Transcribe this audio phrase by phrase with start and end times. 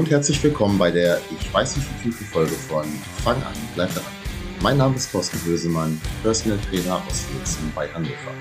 [0.00, 2.86] Und herzlich willkommen bei der, ich weiß nicht wie viel Folge von
[3.22, 4.02] Fang an, bleib dran.
[4.62, 8.32] Mein Name ist Thorsten Bösemann, Personal Trainer aus Wilson bei Hannover.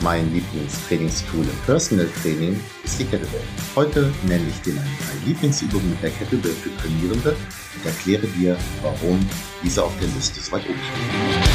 [0.00, 3.42] Mein Lieblingstrainingstool im Personal Training ist die Kettlebell.
[3.76, 7.36] Heute nenne ich dir meine drei Lieblingsübungen mit der Kettlebell für Trainierende
[7.76, 9.20] und erkläre dir, warum
[9.62, 11.51] diese auf der Liste so weit oben steht.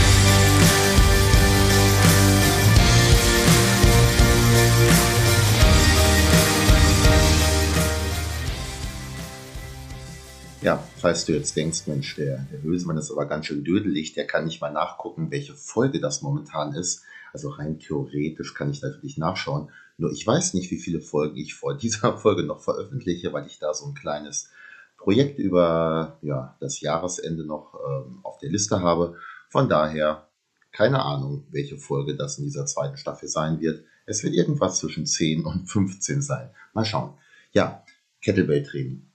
[11.08, 14.44] Falls du jetzt denkst, Mensch, der, der Lösemann ist aber ganz schön dödelig, der kann
[14.44, 17.02] nicht mal nachgucken, welche Folge das momentan ist.
[17.32, 19.70] Also rein theoretisch kann ich natürlich nachschauen.
[19.98, 23.58] Nur ich weiß nicht, wie viele Folgen ich vor dieser Folge noch veröffentliche, weil ich
[23.58, 24.50] da so ein kleines
[24.98, 29.16] Projekt über ja, das Jahresende noch ähm, auf der Liste habe.
[29.48, 30.28] Von daher
[30.74, 33.86] keine Ahnung, welche Folge das in dieser zweiten Staffel sein wird.
[34.06, 36.50] Es wird irgendwas zwischen 10 und 15 sein.
[36.74, 37.14] Mal schauen.
[37.54, 37.86] Ja,
[38.22, 39.07] Kettlebell-Training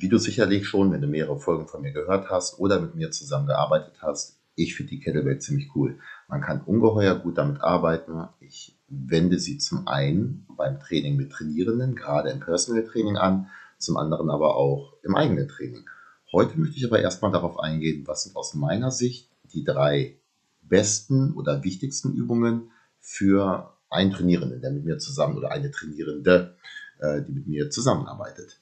[0.00, 3.10] wie du sicherlich schon, wenn du mehrere Folgen von mir gehört hast oder mit mir
[3.10, 5.98] zusammengearbeitet hast, ich finde die Kettlebell ziemlich cool.
[6.28, 8.28] Man kann ungeheuer gut damit arbeiten.
[8.40, 13.96] Ich wende sie zum einen beim Training mit Trainierenden, gerade im Personal Training an, zum
[13.96, 15.84] anderen aber auch im eigenen Training.
[16.32, 20.18] Heute möchte ich aber erstmal darauf eingehen, was sind aus meiner Sicht die drei
[20.62, 26.56] besten oder wichtigsten Übungen für einen Trainierenden, der mit mir zusammen oder eine Trainierende,
[26.98, 28.60] äh, die mit mir zusammenarbeitet.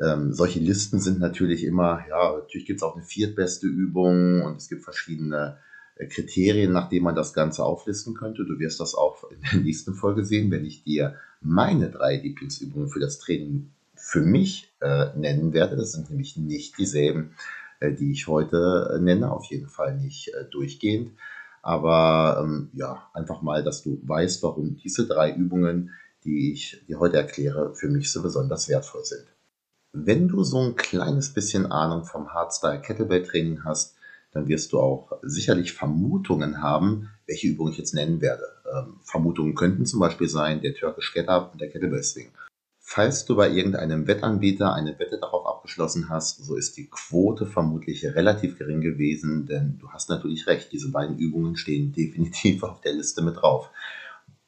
[0.00, 4.56] Ähm, solche Listen sind natürlich immer, ja, natürlich gibt es auch eine viertbeste Übung und
[4.56, 5.58] es gibt verschiedene
[5.96, 8.44] äh, Kriterien, nach denen man das Ganze auflisten könnte.
[8.44, 12.88] Du wirst das auch in der nächsten Folge sehen, wenn ich dir meine drei Lieblingsübungen
[12.88, 15.76] für das Training für mich äh, nennen werde.
[15.76, 17.34] Das sind nämlich nicht dieselben,
[17.80, 21.12] äh, die ich heute äh, nenne, auf jeden Fall nicht äh, durchgehend.
[21.62, 25.90] Aber ähm, ja, einfach mal, dass du weißt, warum diese drei Übungen,
[26.24, 29.26] die ich dir heute erkläre, für mich so besonders wertvoll sind.
[29.94, 33.94] Wenn du so ein kleines bisschen Ahnung vom Hardstyle Kettlebell Training hast,
[34.32, 38.42] dann wirst du auch sicherlich Vermutungen haben, welche Übung ich jetzt nennen werde.
[38.74, 42.30] Ähm, Vermutungen könnten zum Beispiel sein, der Turkish Get Up und der Kettlebell Swing.
[42.78, 48.02] Falls du bei irgendeinem Wettanbieter eine Wette darauf abgeschlossen hast, so ist die Quote vermutlich
[48.04, 52.94] relativ gering gewesen, denn du hast natürlich recht, diese beiden Übungen stehen definitiv auf der
[52.94, 53.68] Liste mit drauf.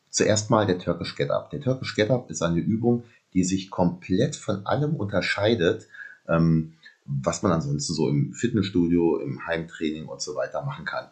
[0.09, 1.50] Zuerst mal der Turkish Get Up.
[1.50, 3.03] Der Turkish Get Up ist eine Übung,
[3.34, 5.89] die sich komplett von allem unterscheidet,
[6.28, 6.75] ähm,
[7.05, 11.09] was man ansonsten so im Fitnessstudio, im Heimtraining und so weiter machen kann.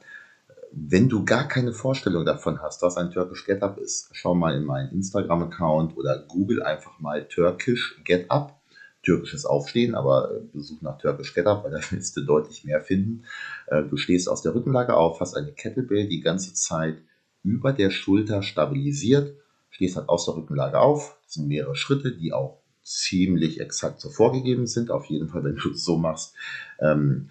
[0.71, 4.55] Wenn du gar keine Vorstellung davon hast, was ein Turkish Get Up ist, schau mal
[4.57, 8.59] in meinen Instagram-Account oder google einfach mal Turkish Get Up.
[9.05, 13.25] Türkisches Aufstehen, aber besuch nach Turkish Get Up, weil da wirst du deutlich mehr finden.
[13.67, 16.99] Äh, du stehst aus der Rückenlage auf, hast eine Kettlebell die ganze Zeit
[17.43, 19.35] über der Schulter stabilisiert
[19.73, 21.19] stehst halt aus der Rückenlage auf.
[21.25, 24.91] Das sind mehrere Schritte, die auch ziemlich exakt so vorgegeben sind.
[24.91, 26.35] Auf jeden Fall, wenn du es so machst,
[26.81, 27.31] ähm,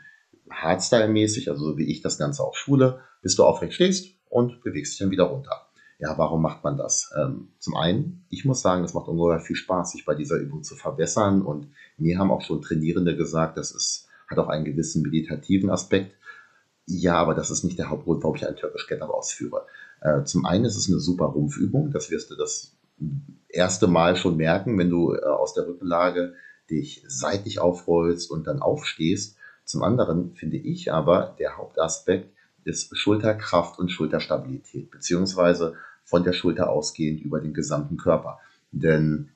[0.50, 4.94] Hardstyle-mäßig, also so wie ich das Ganze auch schule, bis du aufrecht stehst und bewegst
[4.94, 5.68] dich dann wieder runter.
[6.00, 7.12] Ja, warum macht man das?
[7.16, 10.64] Ähm, zum einen, ich muss sagen, es macht ungeheuer viel Spaß, sich bei dieser Übung
[10.64, 15.04] zu verbessern und mir haben auch schon Trainierende gesagt, das ist, hat auch einen gewissen
[15.04, 16.16] meditativen Aspekt.
[16.88, 19.68] Ja, aber das ist nicht der Hauptgrund, warum ich einen Turkish Get ausführe.
[20.02, 22.76] Äh, zum einen ist es eine super Rumpfübung, das wirst du das
[23.48, 26.34] erste Mal schon merken, wenn du äh, aus der Rückenlage
[26.70, 29.38] dich seitlich aufrollst und dann aufstehst.
[29.66, 36.70] Zum anderen finde ich aber, der Hauptaspekt ist Schulterkraft und Schulterstabilität, beziehungsweise von der Schulter
[36.70, 38.40] ausgehend über den gesamten Körper.
[38.72, 39.30] Denn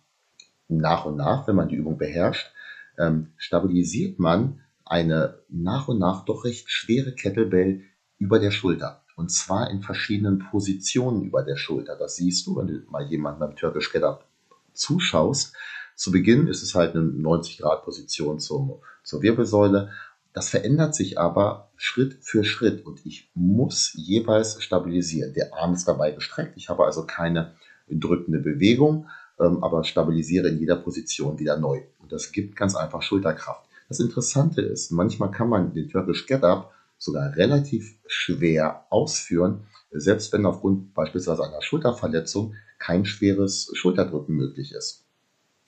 [0.68, 2.52] nach und nach, wenn man die Übung beherrscht,
[2.98, 7.82] ähm, stabilisiert man eine nach und nach doch recht schwere Kettlebell
[8.18, 9.05] über der Schulter.
[9.16, 11.96] Und zwar in verschiedenen Positionen über der Schulter.
[11.96, 14.26] Das siehst du, wenn du mal jemanden beim Turkish Get Up
[14.74, 15.54] zuschaust.
[15.96, 19.92] Zu Beginn ist es halt eine 90-Grad-Position zur, zur Wirbelsäule.
[20.34, 25.34] Das verändert sich aber Schritt für Schritt und ich muss jeweils stabilisieren.
[25.34, 26.58] Der Arm ist dabei gestreckt.
[26.58, 27.54] Ich habe also keine
[27.90, 29.08] drückende Bewegung,
[29.40, 31.84] ähm, aber stabilisiere in jeder Position wieder neu.
[32.00, 33.66] Und das gibt ganz einfach Schulterkraft.
[33.88, 36.74] Das Interessante ist, manchmal kann man den Turkish Get Up
[37.06, 45.06] sogar relativ schwer ausführen, selbst wenn aufgrund beispielsweise einer Schulterverletzung kein schweres Schulterdrücken möglich ist.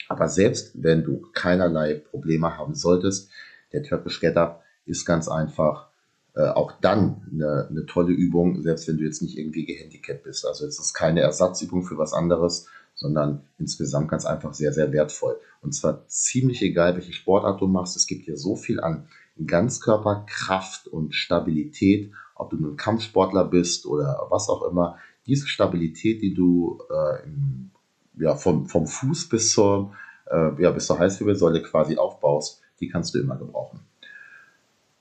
[0.09, 3.29] Aber selbst wenn du keinerlei Probleme haben solltest,
[3.71, 5.87] der Turkish Get Up ist ganz einfach
[6.35, 10.45] äh, auch dann eine, eine, tolle Übung, selbst wenn du jetzt nicht irgendwie gehandicapt bist.
[10.45, 15.39] Also es ist keine Ersatzübung für was anderes, sondern insgesamt ganz einfach sehr, sehr wertvoll.
[15.61, 17.97] Und zwar ziemlich egal, welche Sportart du machst.
[17.97, 19.07] Es gibt hier so viel an
[19.45, 26.33] Ganzkörperkraft und Stabilität, ob du nun Kampfsportler bist oder was auch immer, diese Stabilität, die
[26.33, 27.71] du äh, im,
[28.17, 29.93] ja, vom, vom Fuß bis zur
[30.29, 33.81] äh, ja, zur Halswirbelsäule quasi aufbaust, die kannst du immer gebrauchen.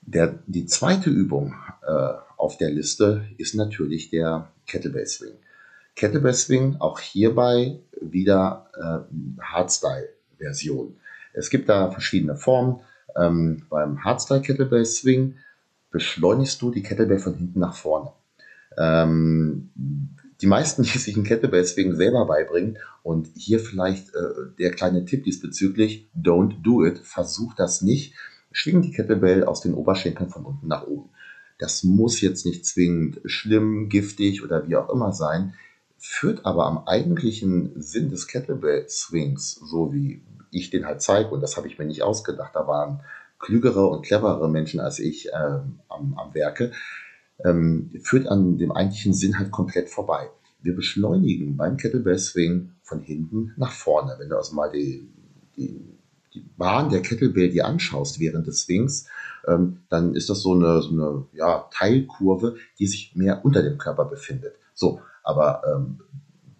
[0.01, 1.55] Der, die zweite Übung
[1.85, 5.33] äh, auf der Liste ist natürlich der Kettlebell Swing.
[5.95, 10.95] Kettlebell Swing, auch hierbei wieder äh, Hardstyle-Version.
[11.33, 12.81] Es gibt da verschiedene Formen.
[13.17, 15.35] Ähm, beim Hardstyle Kettlebell Swing
[15.91, 18.11] beschleunigst du die Kettlebell von hinten nach vorne.
[18.77, 19.71] Ähm,
[20.41, 25.05] die meisten, die sich ein Kettlebell Swing selber beibringen und hier vielleicht äh, der kleine
[25.05, 28.13] Tipp diesbezüglich, don't do it, versuch das nicht.
[28.51, 31.09] Schwing die Kettlebell aus den Oberschenkeln von unten nach oben.
[31.59, 35.53] Das muss jetzt nicht zwingend schlimm, giftig oder wie auch immer sein,
[35.97, 40.21] führt aber am eigentlichen Sinn des Kettlebell Swings, so wie
[40.51, 43.01] ich den halt zeige, und das habe ich mir nicht ausgedacht, da waren
[43.39, 46.71] klügere und cleverere Menschen als ich ähm, am, am Werke,
[47.43, 50.29] ähm, führt an dem eigentlichen Sinn halt komplett vorbei.
[50.61, 54.15] Wir beschleunigen beim Kettlebell Swing von hinten nach vorne.
[54.17, 55.07] Wenn du also mal die,
[55.55, 55.79] die,
[56.33, 59.07] die Bahn der Kettlebell dir anschaust während des Swings,
[59.47, 63.77] ähm, dann ist das so eine, so eine ja, Teilkurve, die sich mehr unter dem
[63.77, 64.55] Körper befindet.
[64.73, 65.99] So, aber ähm,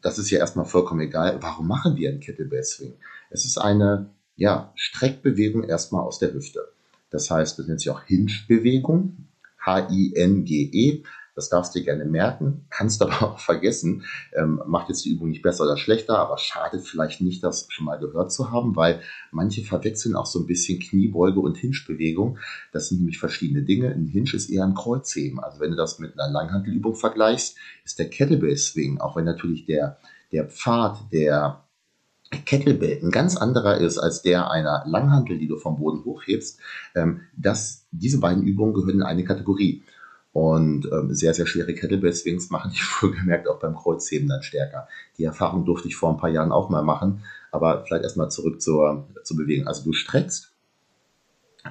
[0.02, 1.38] das ist ja erstmal vollkommen egal.
[1.42, 2.94] Warum machen wir einen Kettlebell Swing?
[3.30, 6.62] Es ist eine ja, Streckbewegung erstmal aus der Hüfte.
[7.10, 9.28] Das heißt, das nennt sich auch Hinge-Bewegung.
[9.66, 11.04] H-I-N-G-E.
[11.36, 14.06] Das darfst du dir gerne merken, kannst aber auch vergessen.
[14.36, 17.86] Ähm, macht jetzt die Übung nicht besser oder schlechter, aber schadet vielleicht nicht, das schon
[17.86, 19.02] mal gehört zu haben, weil
[19.32, 22.40] manche verwechseln auch so ein bisschen Kniebeuge und Hinge-Bewegung.
[22.72, 23.92] Das sind nämlich verschiedene Dinge.
[23.92, 25.40] Ein Hinge ist eher ein Kreuzheben.
[25.40, 29.66] Also wenn du das mit einer Langhantelübung vergleichst, ist der Kettlebell Swing, auch wenn natürlich
[29.66, 30.00] der,
[30.32, 31.67] der Pfad der
[32.30, 36.60] Kettlebell ein ganz anderer ist als der einer Langhantel, die du vom Boden hochhebst,
[36.96, 39.84] ähm, dass diese beiden Übungen gehören in eine Kategorie.
[40.34, 44.88] Und ähm, sehr, sehr schwere Kettlebell-Swings machen die wohlgemerkt auch beim Kreuzheben dann stärker.
[45.18, 48.62] Die Erfahrung durfte ich vor ein paar Jahren auch mal machen, aber vielleicht erstmal zurück
[48.62, 49.68] zur, zur Bewegung.
[49.68, 50.52] Also du streckst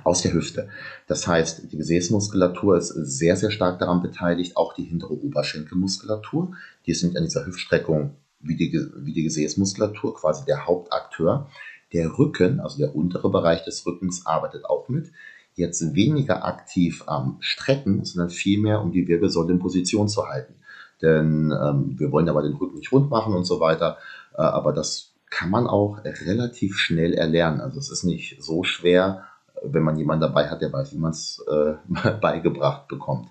[0.05, 0.69] aus der Hüfte.
[1.06, 6.55] Das heißt, die Gesäßmuskulatur ist sehr, sehr stark daran beteiligt, auch die hintere Oberschenkelmuskulatur.
[6.87, 11.48] Die sind an dieser Hüftstreckung wie die, wie die Gesäßmuskulatur, quasi der Hauptakteur.
[11.93, 15.12] Der Rücken, also der untere Bereich des Rückens, arbeitet auch mit.
[15.54, 20.54] Jetzt weniger aktiv am Strecken, sondern vielmehr, um die Wirbelsäule in Position zu halten.
[21.00, 23.98] Denn ähm, wir wollen aber den Rücken nicht rund machen und so weiter.
[24.34, 27.60] Äh, aber das kann man auch relativ schnell erlernen.
[27.60, 29.25] Also es ist nicht so schwer,
[29.62, 31.75] wenn man jemanden dabei hat, der weiß, wie man es äh,
[32.20, 33.28] beigebracht bekommt.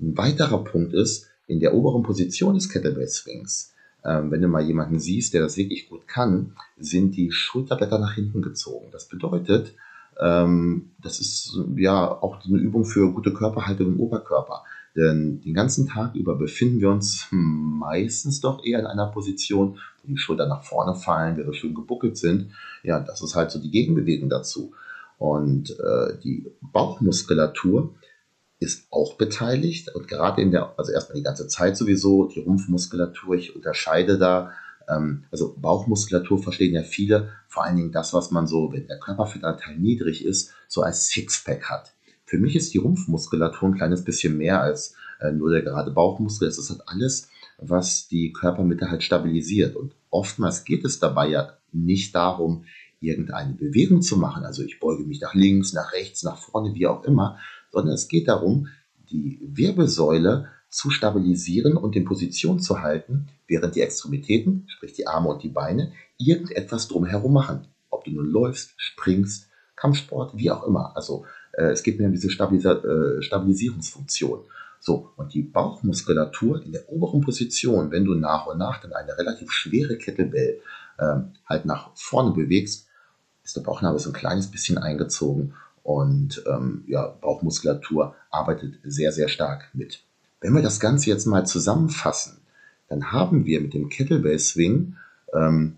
[0.00, 3.72] Ein weiterer Punkt ist, in der oberen Position des Kettlebell Swings
[4.30, 8.42] wenn du mal jemanden siehst, der das wirklich gut kann, sind die Schulterblätter nach hinten
[8.42, 8.88] gezogen.
[8.92, 9.74] Das bedeutet,
[10.20, 14.64] ähm, das ist ja auch eine Übung für gute Körperhaltung im Oberkörper.
[14.96, 20.08] Denn den ganzen Tag über befinden wir uns meistens doch eher in einer Position, wo
[20.08, 22.52] die Schultern nach vorne fallen, wir so schön gebuckelt sind.
[22.82, 24.72] Ja, das ist halt so die Gegenbewegung dazu.
[25.18, 27.94] Und äh, die Bauchmuskulatur
[28.60, 33.36] ist auch beteiligt und gerade in der, also erstmal die ganze Zeit sowieso, die Rumpfmuskulatur,
[33.36, 34.52] ich unterscheide da,
[34.88, 38.98] ähm, also Bauchmuskulatur verstehen ja viele, vor allen Dingen das, was man so, wenn der
[38.98, 41.92] Körperfettanteil niedrig ist, so als Sixpack hat.
[42.24, 46.48] Für mich ist die Rumpfmuskulatur ein kleines bisschen mehr als äh, nur der gerade Bauchmuskel.
[46.48, 49.76] Es ist halt alles, was die Körpermitte halt stabilisiert.
[49.76, 52.64] Und oftmals geht es dabei ja nicht darum,
[53.00, 54.44] irgendeine Bewegung zu machen.
[54.44, 57.38] Also ich beuge mich nach links, nach rechts, nach vorne, wie auch immer,
[57.78, 58.66] sondern es geht darum,
[59.08, 65.28] die Wirbelsäule zu stabilisieren und in Position zu halten, während die Extremitäten, sprich die Arme
[65.28, 67.68] und die Beine, irgendetwas drumherum machen.
[67.88, 70.96] Ob du nun läufst, springst, Kampfsport, wie auch immer.
[70.96, 74.40] Also äh, es geht mir um diese Stabilisa äh, Stabilisierungsfunktion.
[74.80, 79.16] So, und die Bauchmuskulatur in der oberen Position, wenn du nach und nach dann eine
[79.16, 80.60] relativ schwere Kettlebell
[80.98, 81.16] äh,
[81.46, 82.88] halt nach vorne bewegst,
[83.44, 89.28] ist der Bauchnabel so ein kleines bisschen eingezogen und ähm, ja, Bauchmuskulatur arbeitet sehr, sehr
[89.28, 90.02] stark mit.
[90.40, 92.38] Wenn wir das Ganze jetzt mal zusammenfassen,
[92.88, 94.96] dann haben wir mit dem Kettlebell Swing
[95.34, 95.76] ähm,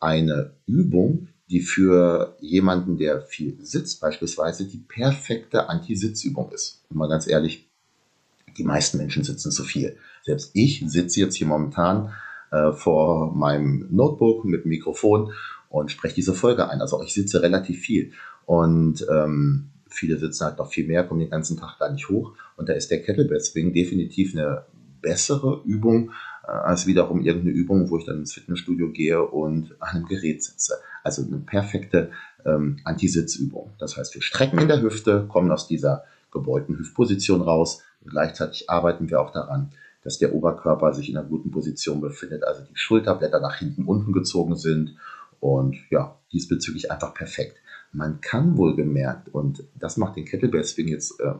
[0.00, 6.82] eine Übung, die für jemanden, der viel sitzt, beispielsweise die perfekte Anti-Sitzübung ist.
[6.88, 7.68] Und mal ganz ehrlich,
[8.56, 9.96] die meisten Menschen sitzen zu viel.
[10.24, 12.12] Selbst ich sitze jetzt hier momentan
[12.50, 15.32] äh, vor meinem Notebook mit Mikrofon
[15.72, 16.80] und spreche diese Folge ein.
[16.80, 18.12] Also ich sitze relativ viel.
[18.44, 22.34] Und ähm, viele sitzen halt noch viel mehr, kommen den ganzen Tag gar nicht hoch.
[22.56, 24.64] Und da ist der Kettlebell Swing definitiv eine
[25.00, 26.10] bessere Übung
[26.46, 30.44] äh, als wiederum irgendeine Übung, wo ich dann ins Fitnessstudio gehe und an einem Gerät
[30.44, 30.74] sitze.
[31.02, 32.10] Also eine perfekte
[32.44, 33.70] ähm, Anti-Sitzübung.
[33.78, 38.68] Das heißt, wir strecken in der Hüfte, kommen aus dieser gebeugten Hüftposition raus und gleichzeitig
[38.68, 39.70] arbeiten wir auch daran,
[40.04, 44.12] dass der Oberkörper sich in einer guten Position befindet, also die Schulterblätter nach hinten unten
[44.12, 44.96] gezogen sind
[45.42, 47.56] Und ja, diesbezüglich einfach perfekt.
[47.90, 51.34] Man kann wohlgemerkt, und das macht den Kettlebell Swing jetzt äh,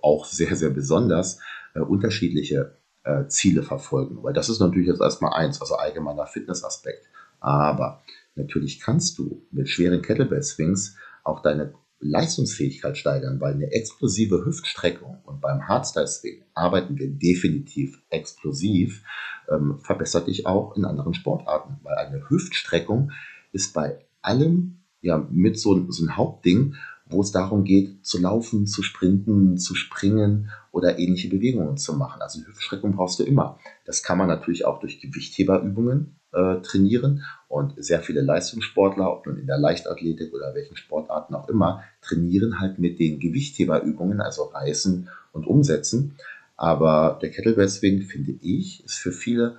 [0.00, 1.38] auch sehr, sehr besonders,
[1.74, 4.22] äh, unterschiedliche äh, Ziele verfolgen.
[4.22, 7.04] Weil das ist natürlich jetzt erstmal eins, also allgemeiner Fitnessaspekt.
[7.40, 8.00] Aber
[8.36, 15.18] natürlich kannst du mit schweren Kettlebell Swings auch deine Leistungsfähigkeit steigern, weil eine explosive Hüftstreckung
[15.24, 19.04] und beim Hardstyle Swing arbeiten wir definitiv explosiv,
[19.50, 23.12] ähm, verbessert dich auch in anderen Sportarten, weil eine Hüftstreckung
[23.52, 26.74] ist bei allem ja mit so, so ein Hauptding,
[27.06, 32.22] wo es darum geht, zu laufen, zu sprinten, zu springen oder ähnliche Bewegungen zu machen.
[32.22, 33.58] Also Hüftstreckung brauchst du immer.
[33.84, 39.38] Das kann man natürlich auch durch Gewichtheberübungen äh, trainieren und sehr viele Leistungssportler, ob nun
[39.38, 45.08] in der Leichtathletik oder welchen Sportarten auch immer, trainieren halt mit den Gewichtheberübungen, also Reißen
[45.32, 46.16] und Umsetzen.
[46.56, 49.58] Aber der Kettlebell Swing, finde ich, ist für viele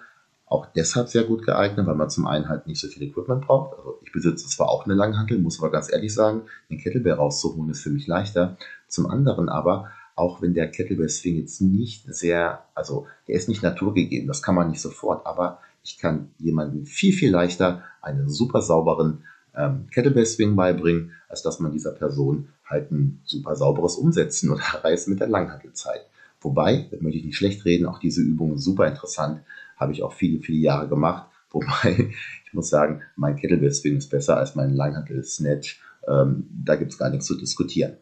[0.53, 3.75] auch deshalb sehr gut geeignet, weil man zum einen halt nicht so viel Equipment braucht.
[3.75, 7.71] Also ich besitze zwar auch eine Langhantel, muss aber ganz ehrlich sagen, den Kettlebell rauszuholen
[7.71, 8.55] ist für mich leichter.
[8.87, 13.63] Zum anderen aber, auch wenn der Kettlebell Swing jetzt nicht sehr, also der ist nicht
[13.63, 18.61] naturgegeben, das kann man nicht sofort, aber ich kann jemandem viel, viel leichter einen super
[18.61, 19.23] sauberen
[19.55, 24.61] ähm, Kettlebell Swing beibringen, als dass man dieser Person halt ein super sauberes Umsetzen oder
[24.83, 26.05] Reißen mit der Langhantel zeigt.
[26.41, 29.41] Wobei, das möchte ich nicht schlecht reden, auch diese Übung ist super interessant,
[29.77, 31.29] habe ich auch viele, viele Jahre gemacht.
[31.51, 32.13] Wobei,
[32.45, 35.81] ich muss sagen, mein Kettlebell Swing ist besser als mein Langhantel Snatch.
[36.07, 37.97] Ähm, da gibt es gar nichts zu diskutieren.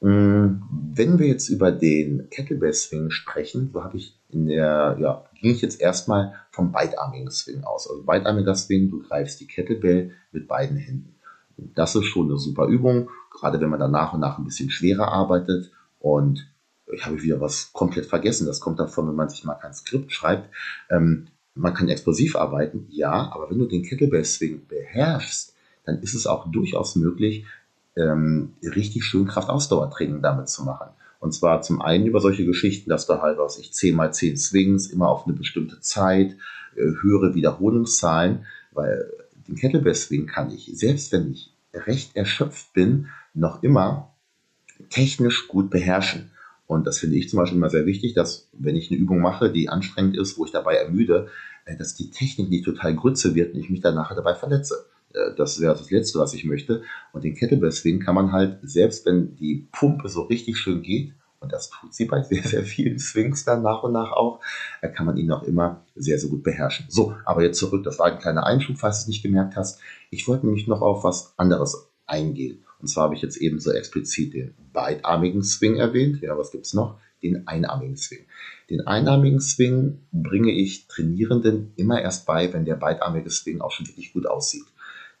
[0.00, 0.62] Mm,
[0.94, 5.52] wenn wir jetzt über den Kettlebell Swing sprechen, so habe ich in der, ja, ging
[5.52, 7.88] ich jetzt erstmal vom beidarmigen Swing aus.
[7.88, 11.14] Also beidarmiger Swing, du greifst die Kettlebell mit beiden Händen.
[11.74, 14.70] Das ist schon eine super Übung, gerade wenn man dann nach und nach ein bisschen
[14.70, 15.70] schwerer arbeitet.
[15.98, 16.49] Und
[16.92, 18.46] ich habe wieder was komplett vergessen.
[18.46, 20.48] Das kommt davon, wenn man sich mal kein Skript schreibt.
[20.90, 25.54] Ähm, man kann explosiv arbeiten, ja, aber wenn du den Kettlebell Swing beherrschst,
[25.84, 27.44] dann ist es auch durchaus möglich,
[27.96, 30.90] ähm, richtig schön Kraftausdauertraining damit zu machen.
[31.18, 34.38] Und zwar zum einen über solche Geschichten, dass du halt, was ich, 10 mal 10
[34.38, 36.36] Swings, immer auf eine bestimmte Zeit,
[36.76, 39.12] äh, höhere Wiederholungszahlen, weil
[39.48, 44.14] den Kettlebell Swing kann ich, selbst wenn ich recht erschöpft bin, noch immer
[44.88, 46.30] technisch gut beherrschen.
[46.70, 49.50] Und das finde ich zum Beispiel immer sehr wichtig, dass wenn ich eine Übung mache,
[49.50, 51.26] die anstrengend ist, wo ich dabei ermüde,
[51.64, 54.86] äh, dass die Technik nicht total grütze wird und ich mich danach dabei verletze.
[55.12, 56.84] Äh, das wäre das Letzte, was ich möchte.
[57.12, 61.12] Und den Kettlebell Swing kann man halt, selbst wenn die Pumpe so richtig schön geht,
[61.40, 64.38] und das tut sie bei sehr, sehr vielen Swings dann nach und nach auch,
[64.80, 66.86] äh, kann man ihn auch immer sehr, sehr gut beherrschen.
[66.88, 69.80] So, aber jetzt zurück, das war ein kleiner Einschub, falls du es nicht gemerkt hast.
[70.10, 72.62] Ich wollte nämlich noch auf was anderes eingehen.
[72.80, 76.20] Und zwar habe ich jetzt eben so explizit den beidarmigen Swing erwähnt.
[76.22, 76.98] Ja, was gibt es noch?
[77.22, 78.20] Den einarmigen Swing.
[78.70, 83.86] Den einarmigen Swing bringe ich Trainierenden immer erst bei, wenn der beidarmige Swing auch schon
[83.86, 84.64] wirklich gut aussieht.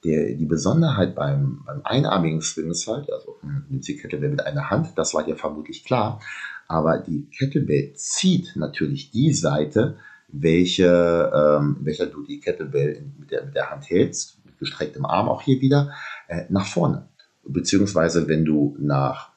[0.04, 3.36] Der, die Besonderheit beim, beim einarmigen Swing ist halt, also
[3.68, 6.22] nimmt die Kettlebell mit einer Hand, das war dir vermutlich klar,
[6.68, 9.98] aber die Kettlebell zieht natürlich die Seite,
[10.28, 15.28] welche, ähm, welcher du die Kettlebell mit der, mit der Hand hältst, mit gestrecktem Arm
[15.28, 15.92] auch hier wieder,
[16.28, 17.09] äh, nach vorne
[17.52, 19.30] beziehungsweise wenn du nach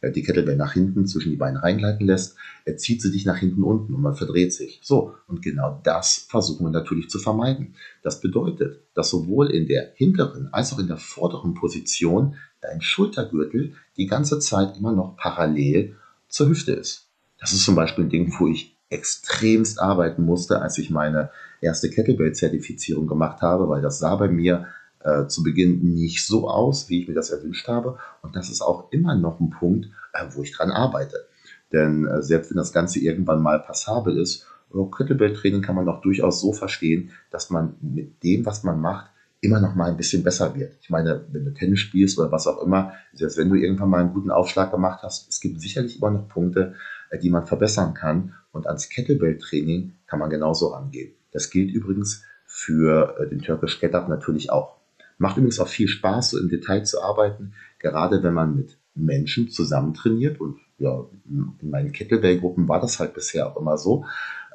[0.00, 2.36] äh, die Kettlebell nach hinten zwischen die Beine reingleiten lässt,
[2.76, 4.80] zieht sie dich nach hinten unten und man verdreht sich.
[4.82, 7.74] So, und genau das versuchen wir natürlich zu vermeiden.
[8.02, 13.74] Das bedeutet, dass sowohl in der hinteren als auch in der vorderen Position dein Schultergürtel
[13.96, 15.96] die ganze Zeit immer noch parallel
[16.28, 17.08] zur Hüfte ist.
[17.38, 21.90] Das ist zum Beispiel ein Ding, wo ich extremst arbeiten musste, als ich meine erste
[21.90, 24.66] Kettlebell-Zertifizierung gemacht habe, weil das sah bei mir
[25.02, 27.98] äh, zu Beginn nicht so aus, wie ich mir das erwünscht habe.
[28.22, 31.26] Und das ist auch immer noch ein Punkt, äh, wo ich dran arbeite.
[31.72, 36.40] Denn äh, selbst wenn das Ganze irgendwann mal passabel ist, Kettlebell-Training kann man doch durchaus
[36.40, 40.54] so verstehen, dass man mit dem, was man macht, immer noch mal ein bisschen besser
[40.54, 40.76] wird.
[40.82, 44.00] Ich meine, wenn du Tennis spielst oder was auch immer, selbst wenn du irgendwann mal
[44.00, 46.74] einen guten Aufschlag gemacht hast, es gibt sicherlich immer noch Punkte,
[47.10, 48.34] äh, die man verbessern kann.
[48.52, 51.12] Und ans Kettlebell-Training kann man genauso rangehen.
[51.32, 54.79] Das gilt übrigens für äh, den Turkish Get Up natürlich auch.
[55.20, 59.50] Macht übrigens auch viel Spaß, so im Detail zu arbeiten, gerade wenn man mit Menschen
[59.50, 60.40] zusammen trainiert.
[60.40, 64.06] Und ja, in meinen Kettlebell-Gruppen war das halt bisher auch immer so,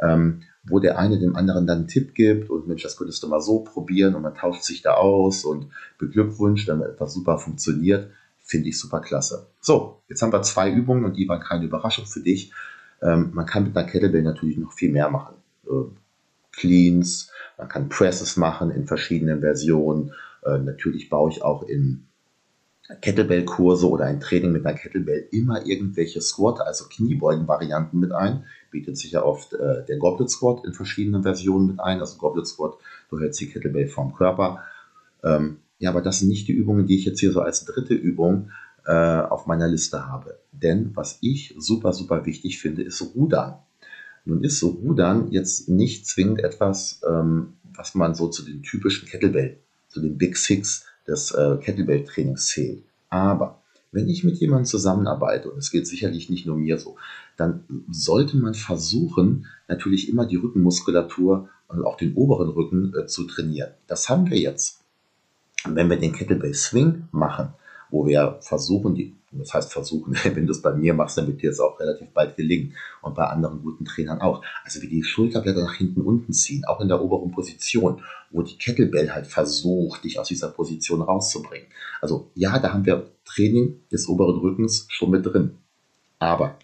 [0.01, 3.27] ähm, wo der eine dem anderen dann einen Tipp gibt und Mensch, das könntest du
[3.27, 5.67] mal so probieren und man tauscht sich da aus und
[5.99, 9.45] beglückwünscht, wenn etwas super funktioniert, finde ich super klasse.
[9.61, 12.51] So, jetzt haben wir zwei Übungen und die waren keine Überraschung für dich.
[13.03, 15.35] Ähm, man kann mit einer Kettlebell natürlich noch viel mehr machen.
[15.67, 15.93] Äh,
[16.53, 17.29] Cleans,
[17.59, 20.11] man kann Presses machen in verschiedenen Versionen
[20.45, 22.07] äh, natürlich baue ich auch in
[23.01, 28.45] Kettlebell-Kurse oder ein Training mit einer Kettlebell immer irgendwelche Squat, also Kniebeugen-Varianten mit ein.
[28.69, 31.99] Bietet sich ja oft äh, der Goblet Squat in verschiedenen Versionen mit ein.
[31.99, 32.77] Also Goblet Squat,
[33.09, 34.61] du hältst die Kettlebell vom Körper,
[35.23, 37.95] Ähm, ja, aber das sind nicht die Übungen, die ich jetzt hier so als dritte
[37.95, 38.51] Übung
[38.85, 40.39] äh, auf meiner Liste habe.
[40.51, 43.59] Denn was ich super, super wichtig finde, ist Rudern.
[44.23, 49.07] Nun ist so Rudern jetzt nicht zwingend etwas, ähm, was man so zu den typischen
[49.07, 49.59] Kettlebell,
[49.95, 52.83] zu den Big Six des äh, Kettlebell-Trainings zählt.
[53.09, 53.61] Aber
[53.93, 56.97] wenn ich mit jemandem zusammenarbeite, und es geht sicherlich nicht nur mir so,
[57.37, 63.23] dann sollte man versuchen, natürlich immer die Rückenmuskulatur und auch den oberen Rücken äh, zu
[63.23, 63.71] trainieren.
[63.87, 64.81] Das haben wir jetzt.
[65.63, 67.53] Wenn wir den Kettlebell Swing machen,
[67.89, 71.41] wo wir versuchen, die, das heißt versuchen, wenn du es bei mir machst, dann wird
[71.41, 74.43] dir es auch relativ bald gelingen und bei anderen guten Trainern auch.
[74.63, 78.01] Also wie die Schulterblätter nach hinten unten ziehen, auch in der oberen Position,
[78.31, 81.67] wo die Kettlebell halt versucht, dich aus dieser Position rauszubringen.
[82.01, 85.57] Also ja, da haben wir Training des oberen Rückens schon mit drin.
[86.19, 86.57] Aber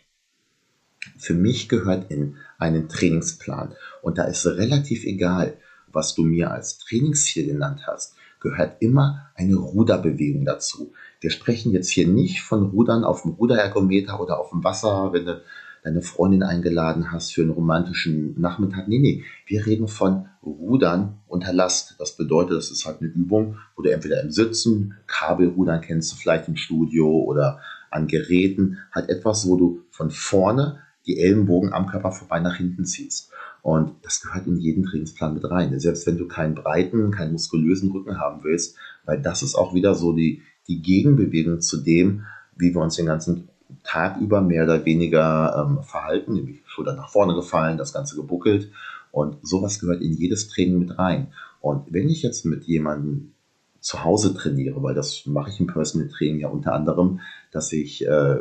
[1.18, 5.58] für mich gehört in einen Trainingsplan und da ist relativ egal,
[5.94, 10.92] was du mir als Trainingsziel genannt hast, gehört immer eine Ruderbewegung dazu.
[11.20, 15.26] Wir sprechen jetzt hier nicht von Rudern auf dem Ruderergometer oder auf dem Wasser, wenn
[15.26, 15.42] du
[15.84, 18.88] deine Freundin eingeladen hast für einen romantischen Nachmittag.
[18.88, 21.96] Nee, nee, wir reden von Rudern unter Last.
[21.98, 26.18] Das bedeutet, das ist halt eine Übung, wo du entweder im Sitzen, Kabelrudern kennst du
[26.18, 31.88] vielleicht im Studio oder an Geräten, halt etwas, wo du von vorne die Ellenbogen am
[31.88, 33.31] Körper vorbei nach hinten ziehst.
[33.62, 35.80] Und das gehört in jeden Trainingsplan mit rein.
[35.80, 38.76] Selbst wenn du keinen breiten, keinen muskulösen Rücken haben willst,
[39.06, 42.26] weil das ist auch wieder so die, die Gegenbewegung zu dem,
[42.56, 43.50] wie wir uns den ganzen
[43.84, 48.72] Tag über mehr oder weniger ähm, verhalten, nämlich Schulter nach vorne gefallen, das Ganze gebuckelt.
[49.12, 51.28] Und sowas gehört in jedes Training mit rein.
[51.60, 53.34] Und wenn ich jetzt mit jemandem
[53.80, 57.20] zu Hause trainiere, weil das mache ich im Personal Training ja unter anderem,
[57.52, 58.38] dass ich äh,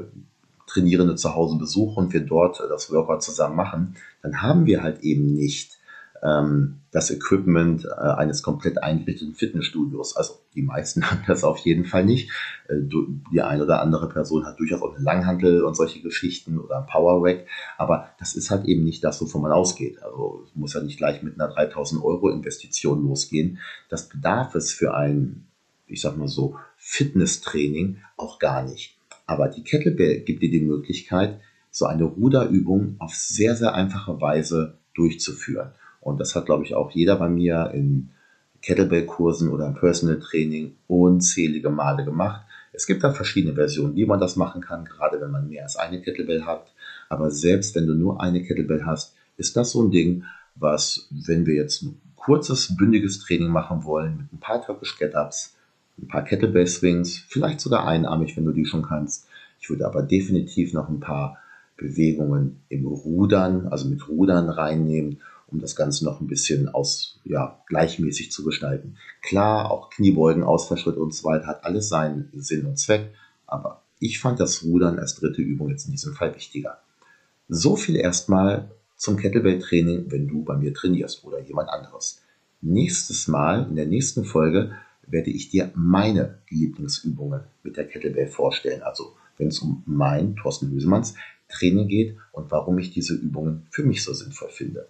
[0.71, 5.01] Trainierende zu Hause besuche und wir dort das Workout zusammen machen, dann haben wir halt
[5.01, 5.81] eben nicht
[6.23, 10.17] ähm, das Equipment äh, eines komplett eingerichteten Fitnessstudios.
[10.17, 12.31] Also die meisten haben das auf jeden Fall nicht.
[12.69, 12.77] Äh,
[13.33, 16.87] die eine oder andere Person hat durchaus auch eine Langhantel und solche Geschichten oder ein
[16.87, 17.47] Power Rack,
[17.79, 20.03] aber das ist halt eben nicht das, wovon man ausgeht.
[20.03, 23.59] Also es muss ja nicht gleich mit einer 3000 Euro Investition losgehen.
[23.89, 25.47] Das bedarf es für ein,
[25.87, 29.00] ich sag mal so, Fitnesstraining auch gar nicht.
[29.31, 31.39] Aber die Kettlebell gibt dir die Möglichkeit,
[31.71, 35.71] so eine Ruderübung auf sehr, sehr einfache Weise durchzuführen.
[36.01, 38.11] Und das hat, glaube ich, auch jeder bei mir in
[38.61, 42.45] Kettlebell-Kursen oder im Personal Training unzählige Male gemacht.
[42.73, 45.77] Es gibt da verschiedene Versionen, wie man das machen kann, gerade wenn man mehr als
[45.77, 46.67] eine Kettlebell hat.
[47.09, 50.25] Aber selbst wenn du nur eine Kettlebell hast, ist das so ein Ding,
[50.57, 55.55] was, wenn wir jetzt ein kurzes, bündiges Training machen wollen, mit ein paar Turkish Get-Ups,
[56.01, 59.27] ein paar Kettlebell Swings, vielleicht sogar einarmig, wenn du die schon kannst.
[59.61, 61.39] Ich würde aber definitiv noch ein paar
[61.77, 67.59] Bewegungen im Rudern, also mit Rudern reinnehmen, um das Ganze noch ein bisschen aus, ja,
[67.67, 68.97] gleichmäßig zu gestalten.
[69.23, 73.11] Klar, auch Kniebeugen, Ausfallschritt und so weiter hat alles seinen Sinn und Zweck,
[73.47, 76.79] aber ich fand das Rudern als dritte Übung jetzt in diesem Fall wichtiger.
[77.49, 82.23] So viel erstmal zum Kettlebell-Training, wenn du bei mir trainierst oder jemand anderes.
[82.63, 84.73] Nächstes Mal, in der nächsten Folge,
[85.11, 88.83] werde ich dir meine Lieblingsübungen mit der Kettlebell vorstellen.
[88.83, 91.15] Also wenn es um mein, Thorsten Lösemanns,
[91.49, 94.87] Training geht und warum ich diese Übungen für mich so sinnvoll finde.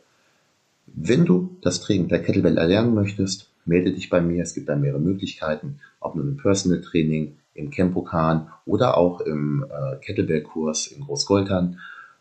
[0.87, 4.43] Wenn du das Training der Kettlebell erlernen möchtest, melde dich bei mir.
[4.43, 9.65] Es gibt da mehrere Möglichkeiten, ob nur im Personal Training, im Campokan oder auch im
[9.65, 11.79] äh, Kettlebell-Kurs in Großgoltern.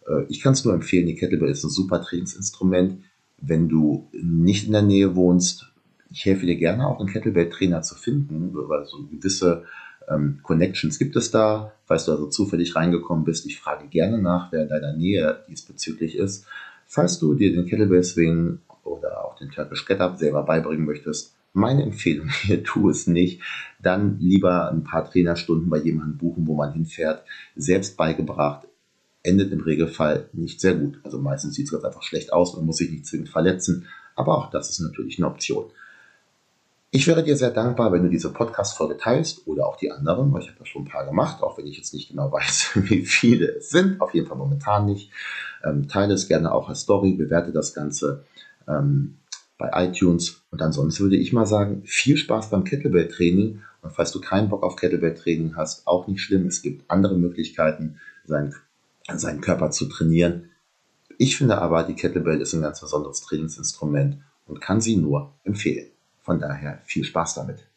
[0.07, 3.01] Äh, ich kann es nur empfehlen, die Kettlebell ist ein super Trainingsinstrument.
[3.41, 5.71] Wenn du nicht in der Nähe wohnst,
[6.11, 9.65] ich helfe dir gerne auch einen Kettlebell-Trainer zu finden, weil so gewisse
[10.09, 11.73] ähm, Connections gibt es da.
[11.85, 16.15] Falls du also zufällig reingekommen bist, ich frage gerne nach, wer in deiner Nähe diesbezüglich
[16.15, 16.45] ist.
[16.85, 21.35] Falls du dir den Kettlebell Swing oder auch den Turkish Get Up selber beibringen möchtest,
[21.53, 23.41] meine Empfehlung hier, tu es nicht.
[23.81, 27.23] Dann lieber ein paar Trainerstunden bei jemandem buchen, wo man hinfährt.
[27.55, 28.67] Selbst beigebracht,
[29.23, 30.99] endet im Regelfall nicht sehr gut.
[31.03, 33.85] Also meistens sieht es ganz einfach schlecht aus und muss sich nicht zwingend verletzen.
[34.15, 35.71] Aber auch das ist natürlich eine Option.
[36.91, 40.41] Ich wäre dir sehr dankbar, wenn du diese Podcast-Folge teilst oder auch die anderen, weil
[40.41, 43.05] ich habe das schon ein paar gemacht, auch wenn ich jetzt nicht genau weiß, wie
[43.05, 44.01] viele es sind.
[44.01, 45.11] Auf jeden Fall momentan nicht.
[45.63, 48.25] Ähm, teile es gerne auch als Story, bewerte das Ganze
[48.67, 49.19] ähm,
[49.59, 50.41] bei iTunes.
[50.49, 53.61] Und ansonsten würde ich mal sagen, viel Spaß beim Kettlebell-Training.
[53.83, 56.47] Und falls du keinen Bock auf Kettlebell-Training hast, auch nicht schlimm.
[56.47, 58.55] Es gibt andere Möglichkeiten, seinen,
[59.13, 60.49] seinen Körper zu trainieren.
[61.19, 65.91] Ich finde aber, die Kettlebell ist ein ganz besonderes Trainingsinstrument und kann sie nur empfehlen.
[66.29, 67.68] Von daher viel Spaß damit.